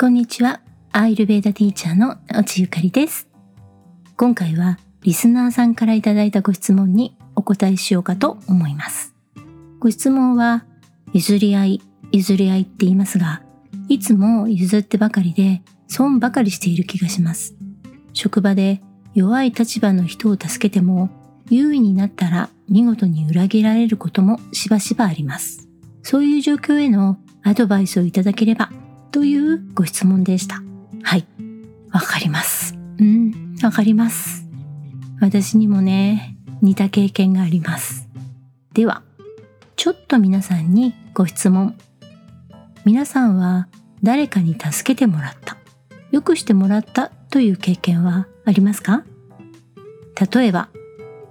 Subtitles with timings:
[0.00, 0.60] こんにちは。
[0.92, 3.26] アイルベーダティーチャーの内ゆかりです。
[4.16, 9.16] 今回はリスナーさんからいただいたご質問にお答えしようかと思います。
[9.80, 10.64] ご質問は、
[11.12, 11.82] 譲り合い、
[12.12, 13.42] 譲り合いって言いますが、
[13.88, 17.56] いつも譲ってばかりで損ばかりしている気がします。
[18.12, 18.80] 職場で
[19.14, 21.10] 弱い立場の人を助けても
[21.50, 25.66] 優位になったら見事に裏切られることもしばしばあります。
[26.04, 28.70] そういう状況へのアドバイスをいただければ
[29.10, 30.62] というご質問でした。
[31.02, 31.26] はい。
[31.92, 32.76] わかります。
[32.98, 34.46] うん、わかります。
[35.20, 38.08] 私にもね、似た経験があります。
[38.74, 39.02] では、
[39.76, 41.76] ちょっと皆さんにご質問。
[42.84, 43.68] 皆さんは
[44.02, 45.56] 誰かに助けてもらった、
[46.10, 49.04] 良くしてもらったという経験はありますか？
[50.32, 50.68] 例えば、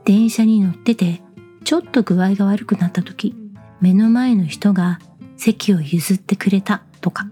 [0.06, 1.22] 電車に乗ってて、
[1.64, 3.36] ちょっと具合が悪くなった時、
[3.82, 5.00] 目の前の人が
[5.36, 7.28] 席を譲ってくれたとか、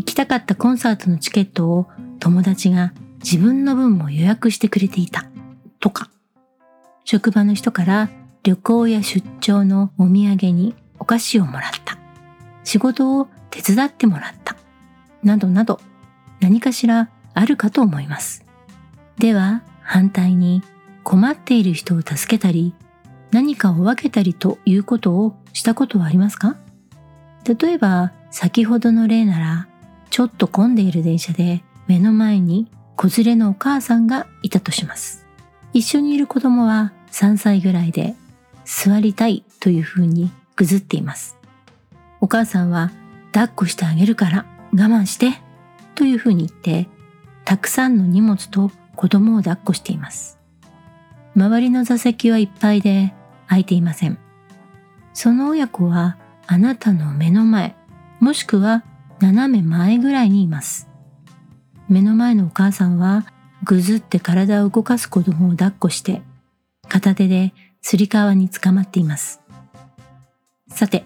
[0.00, 1.86] 行きたかったコンサートのチケットを
[2.20, 5.26] 友達が自分の分も予約してくれていた
[5.78, 6.08] とか、
[7.04, 8.08] 職場の人から
[8.42, 11.98] 旅行や出張のお土産にお菓子をもらった。
[12.64, 14.56] 仕事を手伝ってもらった。
[15.22, 15.82] などなど
[16.40, 18.46] 何かしらあるかと思います。
[19.18, 20.62] では反対に
[21.04, 22.74] 困っている人を助けたり
[23.32, 26.56] 何かを分けたりということをしたことはありますか？
[27.44, 29.66] 例えば先ほどの例なら
[30.10, 35.26] ちょっと混んでいる電車で目の前に子連れのお母さんがいたとします。
[35.72, 38.14] 一緒にいる子供は3歳ぐらいで
[38.64, 41.36] 座りたいというふうにぐずっています。
[42.20, 42.90] お母さんは
[43.32, 45.40] 抱っこしてあげるから我慢して
[45.94, 46.88] というふうに言って
[47.44, 50.38] たくさんの荷物と子供を抱っこしています。
[51.36, 53.14] 周りの座席はいっぱいで
[53.46, 54.18] 空いていません。
[55.12, 57.76] その親子はあなたの目の前
[58.20, 58.84] もしくは
[59.20, 60.88] 斜め前ぐらいにいます。
[61.88, 63.26] 目の前のお母さんは
[63.64, 66.22] ぐずって体を動かす子供を抱っこして
[66.88, 67.52] 片手で
[67.82, 69.40] つり革につかまっています。
[70.68, 71.04] さて、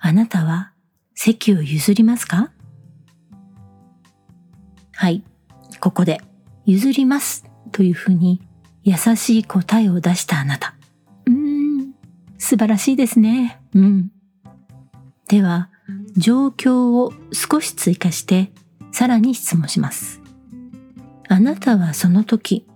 [0.00, 0.72] あなたは
[1.14, 2.50] 席を譲りますか？
[4.92, 5.22] はい、
[5.80, 6.20] ここで
[6.64, 8.40] 譲りますというふうに
[8.82, 10.74] 優しい答えを出したあなた。
[11.26, 11.94] うーん、
[12.38, 13.60] 素晴らしいですね。
[13.74, 14.10] うん。
[15.28, 15.70] では、
[16.16, 18.52] 状況を少し追加して
[18.92, 20.20] さらに質問します。
[21.28, 22.66] あなたはその時、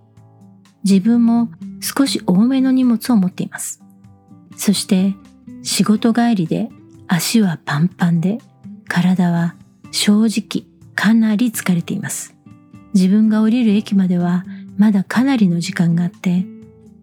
[0.83, 3.81] 自分も少し多めの荷物を持っています。
[4.55, 5.15] そして
[5.63, 6.69] 仕事帰りで
[7.07, 8.39] 足はパンパンで
[8.87, 9.55] 体は
[9.91, 12.35] 正直かなり疲れています。
[12.93, 14.45] 自分が降りる駅までは
[14.77, 16.45] まだかなりの時間があって、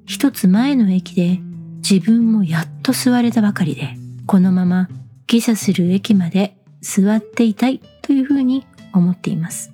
[0.07, 1.41] 一つ前の駅で
[1.89, 4.89] 自分もやっと座れたばかりで、このまま
[5.29, 9.71] 下車する駅まで座っていたいというふうに思っています。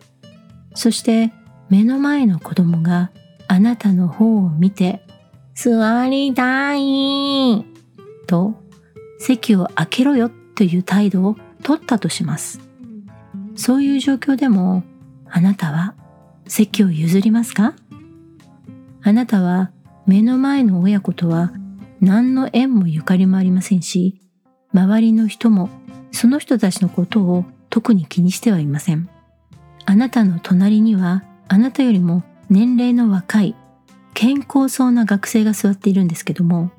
[0.74, 1.32] そして
[1.70, 3.12] 目の前の子供が
[3.46, 5.00] あなたの方を見て
[5.54, 7.64] 座りたい
[8.26, 8.60] と
[9.20, 12.60] 席を開けろよという態度を取ったとします。
[13.54, 14.82] そういう状況でも
[15.30, 15.94] あなたは
[16.48, 17.74] 席を譲りますか？
[19.02, 19.70] あなたは
[20.06, 21.52] 目の前の親子とは
[22.00, 24.20] 何の縁もゆかりもありませんし、
[24.74, 25.70] 周りの人も
[26.10, 29.08] その人たちのことを特に気にしてはいません。
[29.86, 33.54] あなたの隣にはあなたよりも年齢の若い
[34.14, 36.70] 健康そうな学生が座っているんですけども、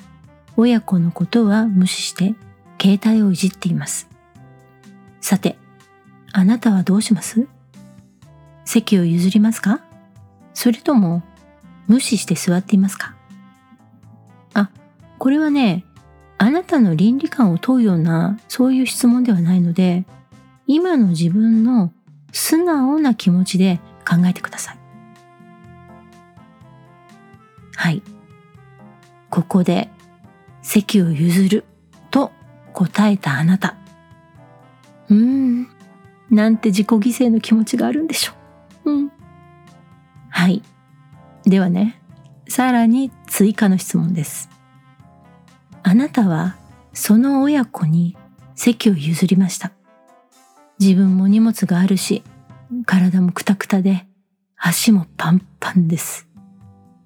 [0.57, 2.35] 親子のことは無視して
[2.81, 4.07] 携帯をいじっています。
[5.21, 5.57] さて、
[6.31, 7.47] あなたはどうします？
[8.65, 9.81] 席を譲りますか？
[10.53, 11.23] それとも
[11.87, 13.15] 無視して座っていますか？
[14.53, 14.69] あ、
[15.17, 15.85] これはね、
[16.37, 20.05] あなたの倫理観を問うようなそういう質問ではないので、
[20.67, 21.91] 今の自分の
[22.31, 24.77] 素直な気持ちで考えてください。
[27.75, 28.01] はい。
[29.29, 29.89] ここで
[30.61, 31.65] 席を譲る
[32.11, 32.31] と
[32.73, 33.75] 答えたあなた。
[35.09, 35.67] うーん、
[36.29, 38.33] なんて自己犠牲の気持ちがあるんでしょ
[38.85, 38.91] う。
[38.91, 39.11] うん。
[40.29, 40.61] はい。
[41.43, 42.01] ではね、
[42.47, 44.49] さらに追加の質問です。
[45.95, 46.57] あなたは
[46.91, 48.17] その親子に
[48.53, 49.71] 席を譲りました。
[50.77, 52.21] 自分も荷物があるし、
[52.85, 54.05] 体もくたくたで、
[54.57, 56.27] 足もパンパンです。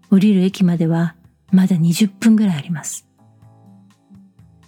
[0.09, 1.13] 降りる駅までは
[1.51, 3.07] まだ20分ぐらいあります。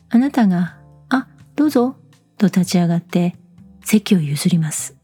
[0.09, 0.77] あなたが、
[1.09, 1.95] あ、どうぞ、
[2.37, 3.35] と立ち上がって
[3.83, 4.95] 席を譲ります。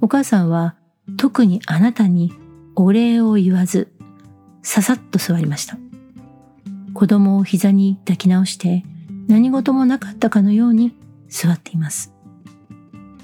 [0.00, 0.74] お母さんは
[1.16, 2.32] 特にあなたに
[2.74, 3.92] お礼を言わず、
[4.62, 5.78] ささっと座りました。
[7.00, 8.84] 子供を膝に抱き直して
[9.26, 10.94] 何事もなかったかのように
[11.30, 12.12] 座っています。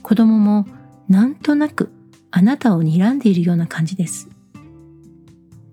[0.03, 0.67] 子供も
[1.11, 1.93] なんとなく
[2.31, 4.31] あなたを睨んでいるような感じです。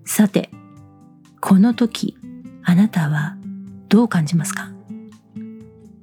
[0.04, 0.50] さて、
[1.40, 2.18] この時、
[2.62, 3.38] あなたは
[3.88, 4.70] どう感じますか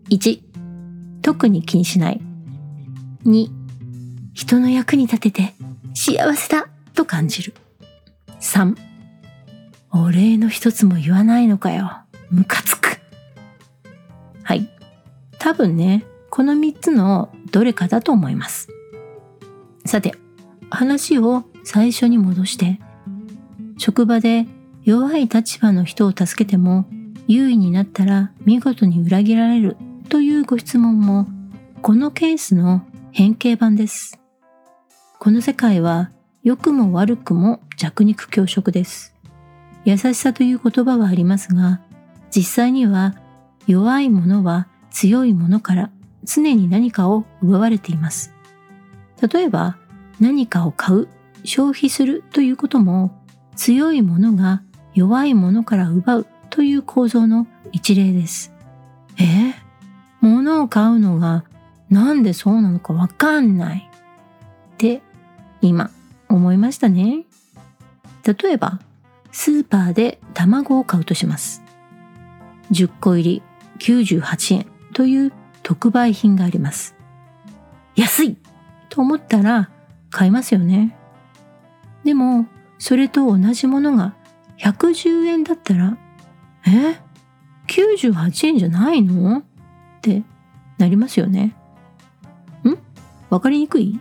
[0.10, 0.42] ?1、
[1.22, 2.22] 特に気にしない。
[3.26, 3.48] 2、
[4.34, 5.54] 人の役に立てて
[5.94, 7.54] 幸せだと感じる。
[8.40, 8.91] 3、
[9.94, 11.92] お礼の一つも言わないのかよ。
[12.30, 13.02] ムカつく。
[14.44, 14.70] はい。
[15.38, 18.70] 多分ね、この3つのどれかだと思います。
[19.86, 20.16] さて、
[20.70, 22.80] 話を最初に戻して、
[23.78, 24.48] 職場で
[24.84, 26.86] 弱い立場の人を助けても
[27.28, 29.76] 優位になったら見事に裏切られる
[30.10, 31.28] というご質問も
[31.82, 34.20] このケースの変形版です。
[35.20, 36.12] この世界は
[36.44, 39.16] 良くも悪くも弱肉強食です。
[39.86, 41.82] 優しさという言葉はありますが、
[42.36, 43.16] 実際には
[43.68, 45.90] 弱い者は強い者から
[46.24, 48.34] 常に何かを奪われています。
[49.32, 49.78] 例えば
[50.20, 51.08] 何かを買う、
[51.44, 53.12] 消費するということも
[53.56, 54.62] 強い者が
[54.94, 58.54] 弱い者から奪うという構造の一例です。
[59.18, 59.24] え？
[59.24, 59.54] ー、
[60.22, 61.44] 物を買うのが
[61.90, 63.90] なんでそうなのかわかんない
[64.74, 65.02] って
[65.62, 65.90] 今
[66.30, 67.26] 思いましたね。
[68.24, 68.80] 例えば
[69.32, 71.64] スーパーで卵を買うとします。
[72.72, 73.44] 10個入り
[73.80, 75.34] 98円という
[75.64, 76.96] 特売品があります。
[77.96, 78.38] 安い
[78.90, 79.70] と思ったら
[80.10, 80.98] 買いますよね。
[82.04, 82.48] でも、
[82.78, 84.16] それと同じものが
[84.60, 85.98] 110円だったら、
[86.66, 87.00] え
[87.68, 89.40] ?98 円じゃないの?
[89.40, 89.44] っ
[90.02, 90.24] て
[90.78, 91.56] なりますよね。
[92.68, 92.78] ん?
[93.30, 94.00] わかりにくい?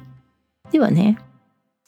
[0.72, 1.18] ではね、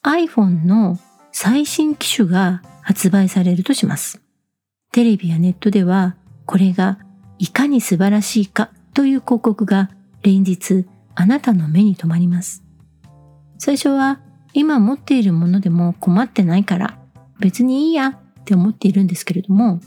[0.02, 0.98] iPhone の
[1.32, 4.20] 最新機種が発売されるとします。
[4.92, 6.98] テレビやネットではこれが
[7.38, 9.90] いかに素晴らしいかという広告が
[10.22, 12.62] 連日あなたの目に留まります。
[13.58, 14.20] 最初は
[14.54, 16.98] 今持っているものでも困ってないから
[17.40, 19.80] 別にいいやって思っているんですけれども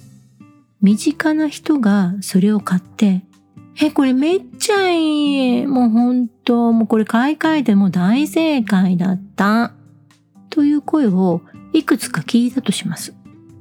[0.82, 3.24] 身近な人がそれを買って
[3.78, 5.68] え、これめっちゃいい。
[5.68, 9.74] もう本当、もうこれ買い替えても大正解だった。
[10.86, 11.42] 声を
[11.74, 13.14] いくつか聞いたとします。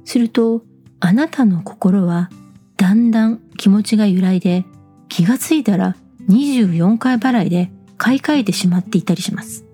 [0.03, 0.63] すると、
[0.99, 2.29] あなたの心は
[2.77, 4.65] だんだん気持ちが揺らいで、
[5.09, 5.95] 気がついたら
[6.29, 9.65] 24回払いで買い替えてしまっていたりします。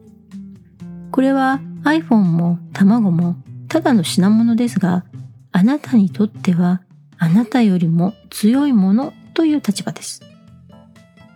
[1.12, 3.36] これは iPhone も卵も
[3.68, 5.06] ただの品物ですが、
[5.52, 6.82] あなたにとっては
[7.18, 10.22] あなたよりも強いものという立場です。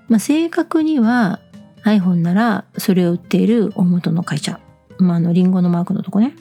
[0.07, 1.39] まあ、正確には
[1.83, 4.59] iPhone ならそれを売っている大元の会社、
[4.97, 6.35] まあ、あのリンゴのマークのとこね。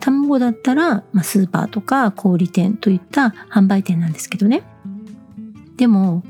[0.00, 4.62] 卵だったら、まあ、スーパーとか小売店といった販売店なんですけどね。
[5.76, 6.22] でも、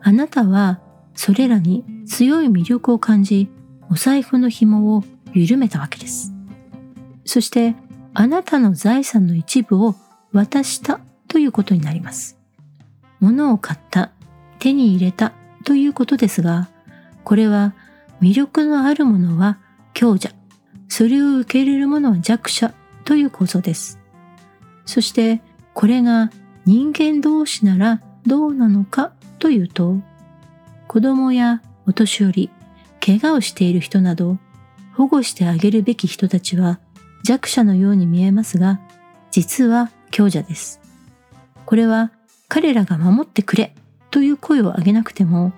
[0.00, 0.80] あなたは
[1.14, 3.48] それらに強い魅力を感じ、
[3.90, 6.32] お財布の紐を緩めたわけです。
[7.24, 7.76] そして、
[8.14, 9.94] あなたの財産の一部を
[10.32, 12.38] 渡したということになります。
[13.20, 14.10] 物を買った、
[14.58, 15.32] 手に入れた
[15.64, 16.68] ということですが、
[17.24, 17.74] これは
[18.20, 19.58] 魅力のあるものは
[19.94, 20.30] 強者、
[20.94, 22.74] それを受け入れるものは弱者
[23.06, 23.98] という構造です。
[24.84, 25.40] そして
[25.72, 26.30] これが
[26.66, 29.96] 人間同士ならどうなのかというと、
[30.88, 32.50] 子供やお年寄り、
[33.00, 34.36] 怪我をしている人など、
[34.92, 36.78] 保護してあげるべき人たちは
[37.24, 38.78] 弱者のように見えますが、
[39.30, 40.78] 実は強者です。
[41.64, 42.12] これは
[42.48, 43.74] 彼らが守ってくれ
[44.10, 45.54] という声を上げなくても、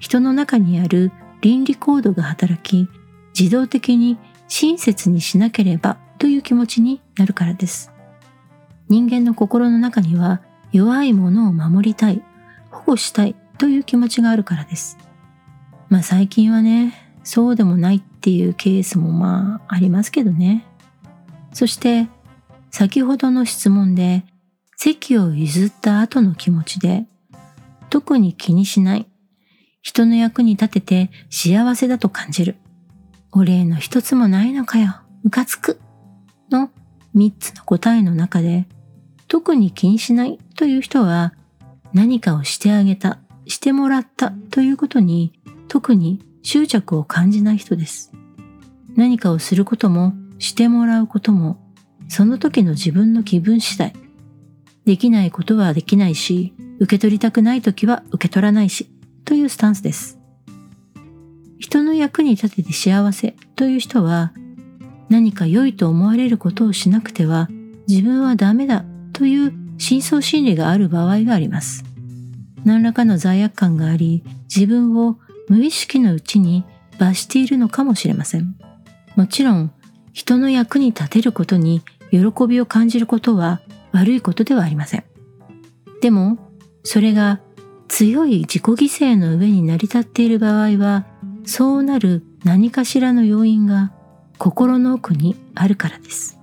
[0.00, 2.90] 人の中にある倫理コードが働き、
[3.38, 7.92] 自動的に親切にしなければという気持ちになるからです。
[8.88, 10.40] 人間の心の中には
[10.72, 12.22] 弱いものを守りたい、
[12.70, 14.98] 保護したいという気持ちがあるからです。
[15.88, 20.64] まあ最近はね、そうでもないっていうケースもまあありますけどね。
[21.52, 22.08] そして
[22.70, 24.24] 先ほどの質問で
[24.76, 27.06] 席を譲った後の気持ちで
[27.88, 29.06] 特に気にしない。
[29.82, 32.56] 人の役に立てて幸せだと感じる。
[33.38, 34.94] お礼の一つもないのかよ。
[35.22, 35.78] ムカつく。
[36.50, 36.70] の
[37.12, 38.64] 三つの答えの中で、
[39.28, 41.34] 特に気にしないという人は
[41.92, 45.38] 何かをしてあげた、してもらったということに
[45.68, 48.10] 特に執着を感じない人です。
[48.96, 51.60] 何かをすることもしてもらうことも
[52.08, 53.92] その時の自分の気分次第。
[54.86, 58.88] できないことはできないし、受け取りたくない時は受け取らないし、
[59.26, 60.15] というスタンスです。
[61.58, 64.32] 人の役に立てて幸せという人は、
[65.08, 67.48] 何か良いと思われることをしなくては
[67.88, 71.84] 自分はダメだという深層心理がある場合があります。
[72.64, 76.64] 何らかの罪悪感があり、自分を無意識のうちに
[76.98, 78.56] 罰しているのかもしれません。
[79.14, 79.70] もちろん
[80.12, 83.60] 人の役に立てることに喜びを感じることは
[83.92, 85.04] 悪いことではありません。
[86.00, 86.38] でも、
[86.82, 87.40] それが
[87.88, 91.06] 強い自己犠牲の上に成り立っている場合は、
[91.46, 93.92] そうなる何かしらの要因が
[94.36, 96.38] 心の奥にあるからです。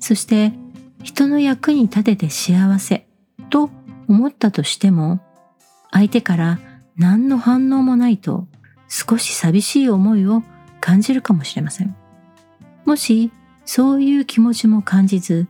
[0.00, 0.52] そして
[1.02, 3.06] 人の役に立てて幸せ
[3.50, 3.70] と
[4.08, 5.20] 思ったとしても
[5.90, 6.58] 相手から
[6.96, 8.48] 何の反応もないと
[8.88, 10.42] 少し寂しい思いを
[10.80, 11.94] 感じるかもしれません。
[12.86, 13.30] もし
[13.64, 15.46] そういう気持ちも感じず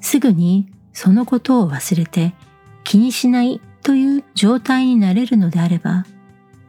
[0.00, 2.34] すぐにそのことを忘れて
[2.82, 6.04] 気にしないという状態になれるのであれば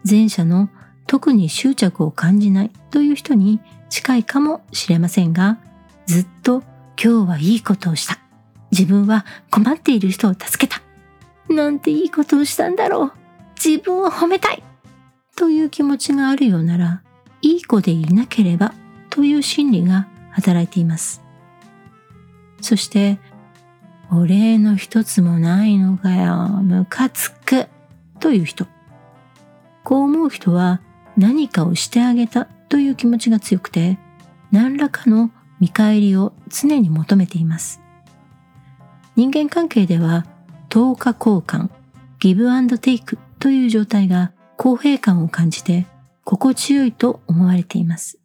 [0.08, 0.70] 前者の
[1.12, 5.60] 特に執着を感じないという人に近いかもしれませんが、
[6.06, 6.64] ずっと
[6.98, 8.18] 今日はいいことをした。
[8.72, 10.82] 自分は困っている人を助けた。
[11.54, 13.12] なんていいことをしたんだろう。
[13.62, 14.64] 自分を褒めたい。
[15.36, 17.02] という気持ちがあるようなら、
[17.42, 18.74] いい子でいなければ
[19.10, 21.22] という心理が働いています。
[22.62, 23.20] そして、
[24.10, 27.68] お礼の一つもないのかよ、ムカつく、
[28.22, 28.66] という人。
[29.84, 30.80] こう思う人は
[31.22, 34.00] 何かをしてあげたという気持ちが強くて、
[34.52, 37.80] 何らかの見返りを常に求めています。
[39.16, 40.26] 人間関係では、
[40.68, 41.70] 等価交換、
[42.20, 45.86] ギブアンドテイクという状態が公平感を感じて
[46.24, 48.18] 心地よいと思われています。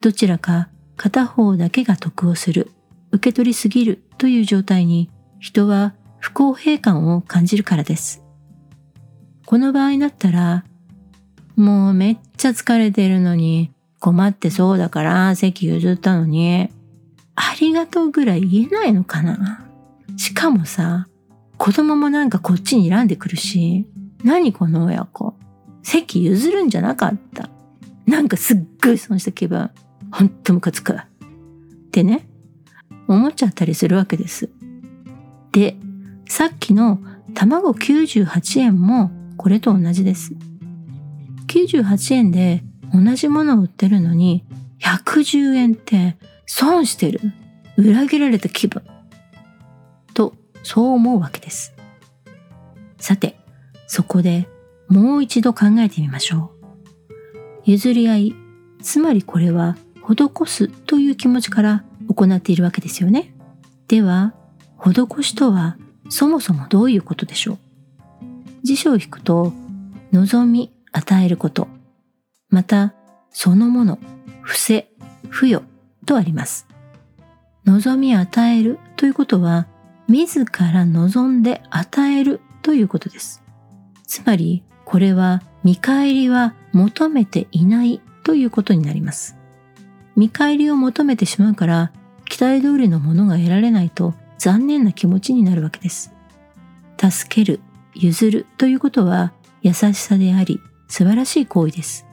[0.00, 2.72] どちらか片方だけが得をする、
[3.12, 8.24] 受け取りすぎるという状態に人は不公平感を感じるからです。
[9.44, 10.64] この場合だったら
[11.56, 16.68] もうめっちゃ疲れてるのに、困ってそうだから席譲ったのに、
[17.34, 19.64] ありがとうぐらい言えないのかな
[20.16, 21.08] しかもさ、
[21.58, 23.86] 子供もなんかこっちに選んでくるし、
[24.22, 25.34] 何この親子。
[25.82, 27.48] 席譲るんじゃなかった。
[28.06, 29.70] なんかすっごい損した気分。
[30.10, 30.94] ほんとムカつく。
[30.94, 30.96] っ
[31.90, 32.28] てね、
[33.08, 34.50] 思っちゃったりするわけです。
[35.52, 35.76] で、
[36.28, 36.98] さっきの
[37.34, 40.34] 卵98円もこれと同じです。
[41.46, 42.62] 98円で
[42.92, 44.44] 同じものを売ってるのに
[44.80, 47.20] 110円って損してる。
[47.76, 48.82] 裏切られた気分。
[50.14, 51.74] と、そう思うわけです。
[52.98, 53.38] さて、
[53.86, 54.48] そこで
[54.88, 56.52] もう一度考えてみましょ
[57.66, 57.70] う。
[57.70, 58.34] 譲り合い、
[58.80, 63.34] つまりこれは施すという気持ちから行っているわけですよね。
[63.88, 64.34] では、
[64.78, 65.76] 施しとは
[66.08, 67.58] そもそもどういうことでしょう
[68.62, 69.52] 辞書を引くと、
[70.12, 71.68] 望み、与えること、
[72.48, 72.94] また、
[73.30, 73.98] そのもの、
[74.40, 74.88] 伏せ、
[75.30, 75.62] 付与
[76.06, 76.66] とあります。
[77.66, 79.66] 望み与えるということは、
[80.08, 83.42] 自ら望んで与えるということです。
[84.06, 89.36] つまり、これは見返りは求めていないということになります。
[90.14, 91.92] 見返りを求めてしまうから、
[92.24, 96.14] 期待通りのものが得られないと残念な気持ちになるわけです。
[96.98, 97.60] 助ける、
[97.94, 102.06] 譲るということは優しさであり、素晴らしい行為です。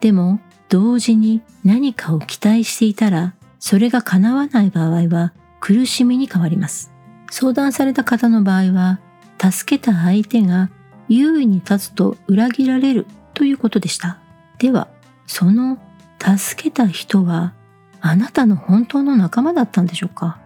[0.00, 6.92] でも、同時に何かを期待していたら、それが叶わない場合は苦しみに変わります。
[7.30, 9.00] 相談された方の場合は、
[9.38, 10.70] 助けた相手が
[11.08, 14.18] 優位に立つと裏切られるということでした。
[14.58, 14.88] では、
[15.26, 15.78] その
[16.18, 17.52] 助けた人は
[18.00, 20.38] あなたの本当の仲間だったんでしょうか？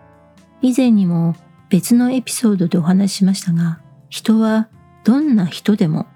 [0.63, 1.37] 以前にも
[1.69, 4.69] 別のエピソードでお話ししましたが、人は
[5.05, 6.07] どんな人でも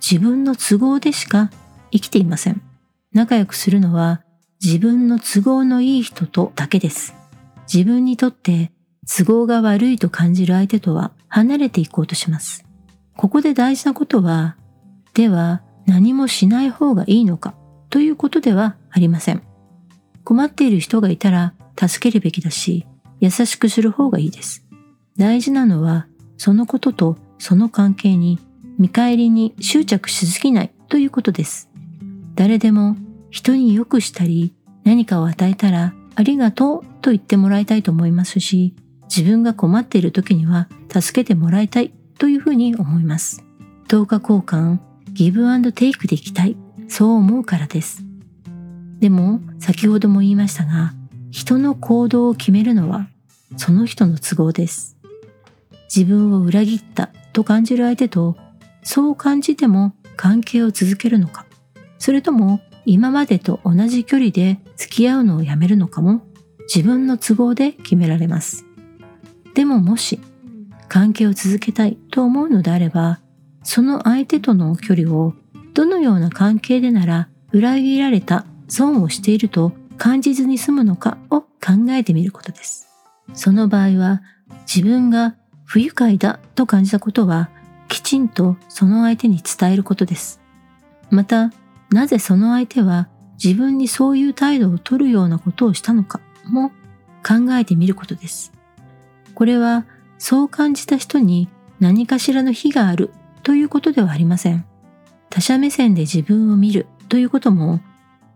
[0.00, 1.50] 自分の都合でしか
[1.92, 2.62] 生きていません。
[3.12, 4.22] 仲良くするのは
[4.62, 7.14] 自分の都合のいい人とだけです。
[7.72, 8.72] 自分にとって
[9.06, 12.64] 都合が悪いと感じる相手とは離れていこうとします。
[13.16, 14.56] ここで大事なことは、
[15.14, 17.54] では何もしない方がいいのか
[17.90, 19.42] ということではありません。
[20.24, 22.86] 困っている人がいたら助けるべきだし、
[23.18, 24.66] 優しくする方がいいです。
[25.16, 28.38] 大事なのは、そのこととその関係に
[28.80, 31.68] 見返りに執着しすぎないということです。
[32.34, 32.96] 誰でも
[33.30, 43.44] 人に良くしたり何かを与えたらありがとうと言ってもらいたいと思いますし、自分が困っている時には助けてもらいたいというふうに思います。
[43.86, 44.78] 等価交換、
[45.12, 46.56] ギブアンドテイクでいきたい、
[46.88, 48.02] そう思うからです。
[48.98, 50.94] でも、先ほども言いましたが、
[51.30, 53.08] 人の行動を決めるのは
[53.56, 54.96] その人の都合です。
[55.94, 58.36] 自分を裏切ったと感じる相手と
[58.82, 61.46] そう感じても関係を続けるのか、
[61.98, 66.22] それとも今までと同じ距離で付き合うのをやめるのかも
[66.74, 68.64] 自分の都合で決められます。
[69.54, 70.20] でももし
[70.88, 73.20] 関係を続けたいと思うのであれば、
[73.62, 75.34] その相手との距離を
[75.74, 82.88] どのような関係でなら裏切られた損をしていると感じずに済むのかを考えてみることです。
[83.34, 84.22] その場合は
[84.72, 87.50] 自分が不愉快だと感じたことは
[87.90, 90.40] きちんとその相手に伝えることです。
[91.10, 91.52] また、
[91.90, 93.08] なぜその相手は
[93.42, 96.70] 自分にそういう態度を取るようなことをしたのかも
[97.26, 98.52] 考えてみることです。
[99.34, 99.84] これは
[100.18, 101.48] そう感じた人に
[101.80, 103.10] 何かしらの非がある
[103.42, 104.64] ということではありません。
[105.28, 107.80] 他者目線で自分を見るということも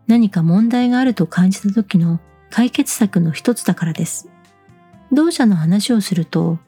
[0.08, 2.20] 何か問題があると感じた時の
[2.50, 4.28] 解決策の一つだからです。
[5.12, 6.58] 同社の話をすると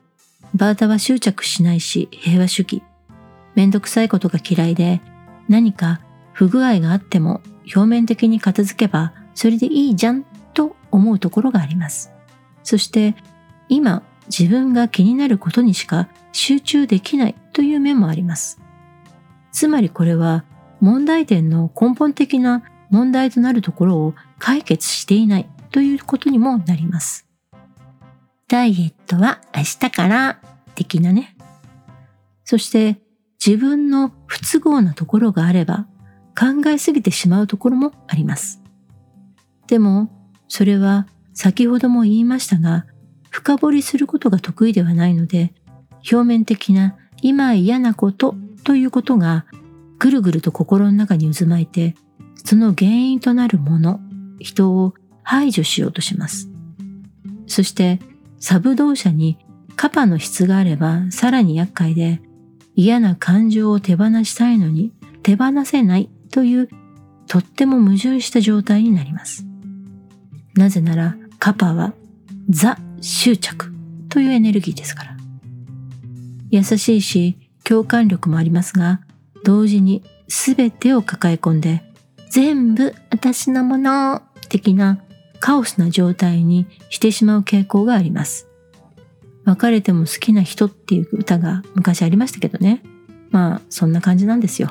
[0.57, 2.83] バータは執着しないし平和主義。
[3.55, 5.01] めんどくさいことが嫌いで
[5.49, 6.01] 何か
[6.33, 7.41] 不具合があっても
[7.75, 12.11] 表面的に片付けばそれでいいじゃんと思うところがあります。
[12.63, 13.15] そして
[13.69, 18.61] 今自分が気になることにしか集中できないという面もあります。
[19.53, 20.45] つまりこれは
[20.81, 27.26] 問題点の根本的な問題となるところを解決していないということにもなります。
[28.49, 30.41] ダイエットは明日から
[30.75, 31.37] 的なね。
[32.45, 33.01] そして
[33.45, 35.87] 自分の不都合なところがあれば
[36.39, 38.63] 考えすぎてしまうところもあります。
[39.67, 40.11] でも
[40.49, 42.87] それは先ほども言いましたが
[43.31, 45.53] 深掘りすることが得意ではないので
[46.11, 49.45] 表面的な今嫌なことということが
[49.99, 51.97] ぐるぐると心の中に渦巻いて
[52.45, 53.99] その原因となるもの、
[54.39, 56.49] 人を排除しようとします。
[57.49, 57.99] そして
[58.39, 59.39] サブ動車に
[59.77, 62.21] カパの質があればさらに厄介で
[62.75, 66.69] 嫌な感情を手放したいのに手放せないという
[67.27, 69.45] とっても矛盾した状態になります。
[70.55, 71.95] なぜならカパは
[72.49, 73.73] ザ執着
[74.09, 75.17] というエネルギーですから。
[76.51, 79.01] 優しいし共感力もありますが
[79.45, 81.83] 同時に全てを抱え込んで
[82.31, 85.03] 全部私のもの的な
[85.41, 88.49] カオスな状態にしてしまう傾向があります。
[89.45, 92.83] 別れても好きな人っていう歌が昔ありましたけどね。
[93.31, 94.71] まあ、そんな感じなんですよ。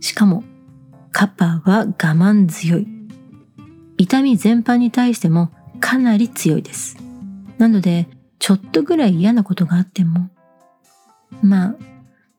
[0.00, 0.44] しかも、
[1.10, 2.86] カッパーは我慢強い。
[3.96, 6.96] 痛み全般に対してもかなり強いです。
[7.58, 10.30] なので、ちょっとぐらい嫌なことがあっても、
[11.42, 11.74] まあ、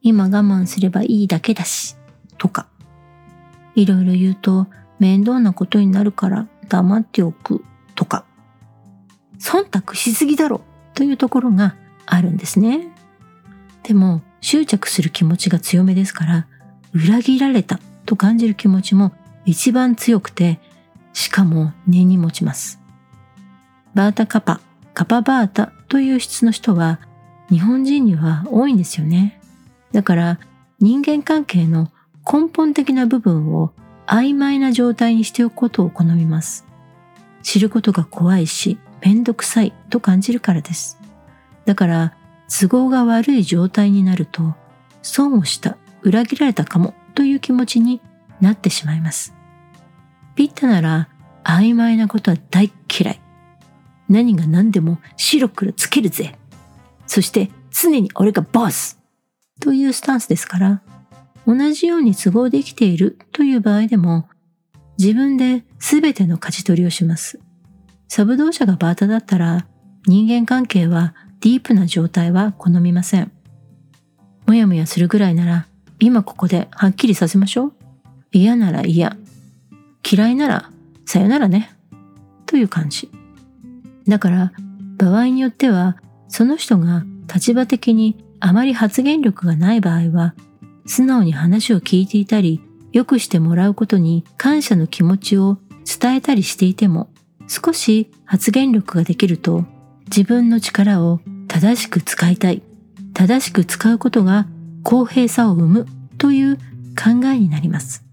[0.02, 1.98] 今我慢すればいいだけだし、
[2.38, 2.68] とか、
[3.76, 8.26] いろいろ言うと面倒なことになるから黙っておくとか、
[9.40, 10.62] 忖度しすぎだろ
[10.94, 12.94] というところがあるんですね。
[13.84, 16.48] でも執着する気持ちが強めですから、
[16.94, 19.14] 裏切られたと感じる気持ちも
[19.46, 20.60] 一番強くて、
[21.14, 22.80] しかも根に持ちます。
[23.94, 24.62] バータカパ、
[24.94, 27.00] カパバータという質の人は
[27.50, 29.40] 日本人には多いんですよね。
[29.92, 30.40] だから
[30.80, 31.92] 人間関係の
[32.32, 33.74] 根本的な部分を
[34.10, 36.66] 曖昧な状態にしておくことを好みます。
[37.44, 41.00] 知ることが怖いし、めんどくさいと感じるからです。
[41.66, 42.16] だから、
[42.48, 44.56] 都合が悪い状態になると、
[45.04, 48.02] 損をした、裏切られたかもという気持ちに
[48.42, 49.36] なってしまいます。
[50.36, 51.10] ピッタなら、
[51.44, 53.22] 曖昧なことは大嫌い。
[54.10, 56.36] 何が何でも白黒つけるぜ。
[57.06, 59.00] そして常に俺がボス
[59.60, 60.82] というスタンスですから、
[61.50, 64.30] 同じように都合できているという場合でも、
[65.00, 67.40] 自分で全ての舵取りをします。
[68.08, 69.66] サブ動車がバータだったら、
[70.06, 73.32] 人間関係はディープな状態は好みません。
[74.46, 75.66] もやもやするぐらいなら、
[76.00, 77.74] 今ここではっきりさせましょう。
[78.32, 79.18] 嫌なら嫌。
[80.08, 80.70] 嫌いなら、
[81.08, 81.76] さよならね。
[82.46, 83.10] という感じ。
[84.08, 84.52] だから、
[85.00, 90.36] 場合によっては、その人が立場的にあまり発言力がない場合は、
[90.90, 92.60] 素直に話を聞いていたり、
[92.92, 97.12] 良くしてもらうことに感謝の気持ちを伝えたりしていても、
[97.48, 99.66] 少し発言力ができると、
[100.06, 102.64] 自分の力を正しく使いたい、
[103.14, 104.48] 正しく使うことが
[104.84, 105.86] 公平さを生む
[106.18, 106.58] という
[106.98, 108.04] 考えになります。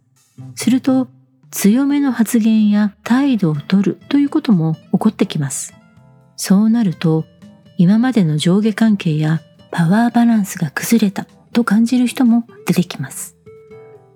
[0.55, 1.09] すると、
[1.51, 5.73] 強めの発言や態度をとるということも起こってきます。
[6.37, 7.25] そうなると、
[7.79, 13.35] 今までの上下関係やパワーバランスが崩れたと感じる人も出てきます。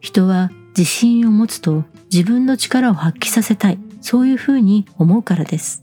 [0.01, 5.83] 人は自信を持つと自分の力を発揮させたい、そういうふうに思うからです。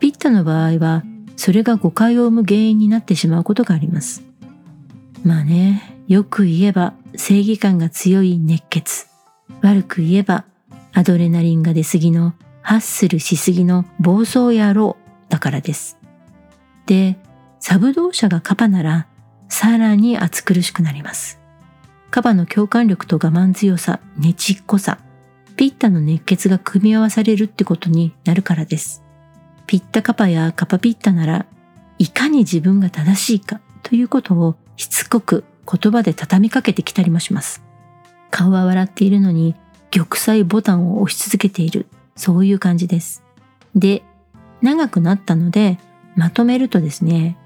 [0.00, 1.04] ピッタの場合は、
[1.36, 4.24] それが誤解を生む原因になってしまうことがあります。
[5.24, 9.06] まあね、よく言えば正義感が強い熱血。
[9.62, 10.44] 悪く言えば
[10.92, 14.96] アドレナリンが出すぎのハッスルしすぎの暴走野郎
[15.28, 15.98] だからです。
[16.86, 17.16] で、
[17.60, 19.06] サブ動車がカパなら
[19.50, 21.38] さらに暑苦しくなります。
[22.10, 24.98] カバの共感力と我慢強さ、ねちっこさ、
[25.56, 29.02] ピッタの熱血が組み合わされるってことになるからです。
[29.66, 31.46] ピッタカパやカパピッタなら、
[31.98, 37.62] いかに自分が正しいかということをしつこく言葉で畳みかけてきたりもします。
[38.30, 39.54] 顔は笑っているのに
[39.90, 41.86] 玉砕ボタンを押し続けている、
[42.16, 43.22] そういう感じです。
[43.74, 44.02] で、
[44.62, 45.78] 長くなったので、
[46.16, 47.36] まとめるとですね、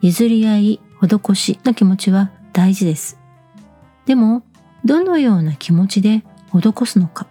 [0.00, 3.18] 譲り合い、施しの気持ちは大事です。
[4.06, 4.42] でも、
[4.84, 7.26] どのような気持ちで施すのか、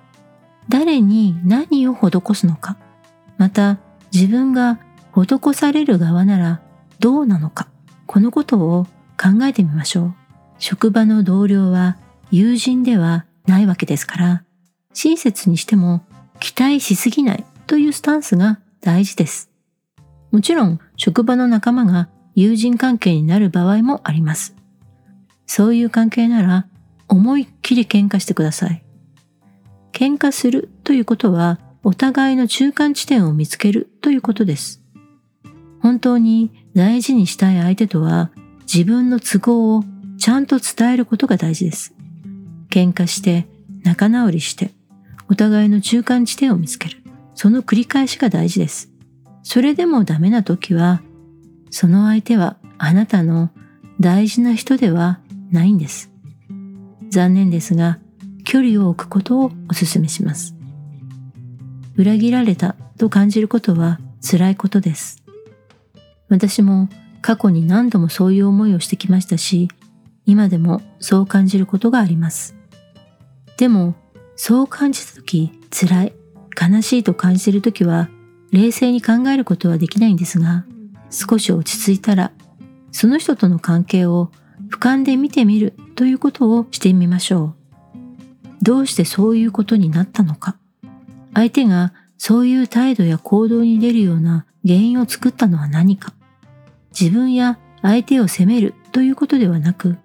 [0.69, 2.77] 誰に何を施すのか、
[3.37, 3.77] また
[4.13, 4.79] 自分が
[5.13, 6.61] 施される側なら
[6.99, 7.67] どうなのか、
[8.05, 8.85] このことを
[9.19, 10.15] 考えてみましょう。
[10.59, 11.97] 職場の同僚は
[12.31, 14.43] 友人ではないわけですから、
[14.93, 16.03] 親切にしても
[16.39, 19.49] 期待しすぎないというスタンスが大事です。
[20.31, 24.55] もちろん職場の仲間が友人関係になる場合もあります。
[25.47, 26.67] そういう関係なら
[27.07, 28.83] 思いっきり喧嘩してください。
[29.91, 34.83] 喧嘩するということはお互いの中間地点を見つけるということです。
[35.81, 38.29] 本当に大事にしたい相手とは
[38.71, 39.83] 自分の都合を
[40.19, 41.95] ちゃんと伝えることが大事です。
[42.69, 43.47] 喧嘩して
[43.83, 44.75] 仲直りして
[45.27, 47.01] お互いの中間地点を見つける。
[47.33, 48.91] その繰り返しが大事です。
[49.41, 51.01] それでもダメな時は
[51.69, 53.49] その相手はあなたの
[53.99, 55.19] 大事な人では
[55.51, 56.11] ないんです。
[57.09, 57.99] 残念ですが
[58.43, 60.55] 距離を置くことをお勧めします。
[61.95, 65.23] 裏切られたと感じることは辛いことです。
[66.29, 66.89] 私も
[67.21, 69.69] 過去に何度もそういう思いをしてきましたし、
[70.25, 72.55] 今でもそう感じることがあります。
[73.57, 73.95] でも、
[74.35, 76.13] そう感じた時、辛い、
[76.59, 78.09] 悲しいと感じている時は、
[78.51, 80.65] 冷静に考えることはできないんですが、
[81.09, 82.31] 少し落ち着いたら、
[82.91, 84.31] その人との関係を
[84.69, 87.57] 俯瞰で見てみるということをしてみましょう。
[88.61, 90.57] どうしてそういうことになったのか。
[91.33, 96.13] 相手がそういう態度や行動に出るような原因を作ったのは何か。
[96.99, 99.97] 自分や相手を責めるということではなく、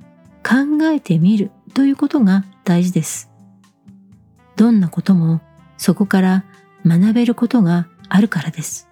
[0.43, 3.31] 考えてみるということが大事です。
[4.57, 5.41] どんなことも
[5.79, 6.45] そこから
[6.85, 8.89] 学べることがあるからです。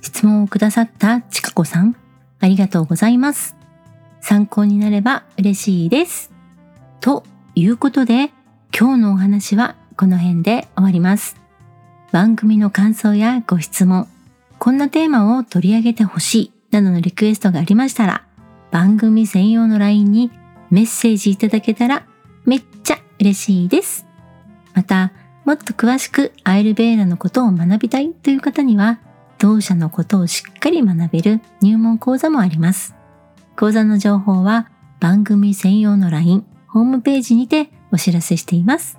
[0.00, 1.96] 質問をくださったちかこさん、
[2.40, 3.56] ありがとうございます。
[4.20, 6.32] 参考になれば嬉しいです。
[7.00, 8.30] ということで、
[8.78, 11.36] 今日のお話はこの辺で終わります。
[12.12, 14.06] 番組の感想やご質問、
[14.58, 18.24] こんなテーマを取り上げてほしいなどのリクエストがありましたら、
[18.70, 20.30] 番組専用の LINE に
[20.70, 22.06] メッセージいただけたら
[22.44, 24.06] めっちゃ嬉しいです。
[24.74, 25.12] また、
[25.44, 29.00] もっと詳しくアイルベーラのことを学びたいという方には、
[29.38, 32.94] 同社のことをしっかり学べる入門講座もあります。
[33.56, 34.70] 講座の情報は
[35.00, 38.98] 番組専用の LINE、ホームページにてお知らせしています。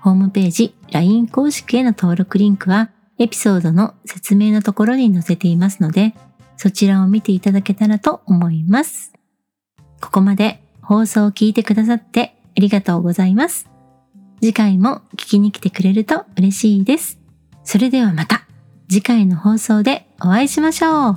[0.00, 6.14] ホームページ LINE 公式への登録リンクはエピソードの説明のところに載せていますので、
[6.56, 9.12] そちらを見ていただけたらと思います。
[10.00, 13.68] ここまで放送を聞いてくださってありがとうございます。
[14.40, 17.20] 次回も聞きに来てくれると嬉しいです。
[17.62, 18.46] それではまた
[18.92, 21.16] 次回の放送でお会いしましょう。